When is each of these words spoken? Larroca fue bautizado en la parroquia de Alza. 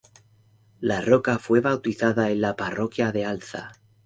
Larroca 0.79 1.37
fue 1.37 1.59
bautizado 1.61 2.23
en 2.25 2.41
la 2.41 2.55
parroquia 2.55 3.11
de 3.11 3.23
Alza. 3.23 3.71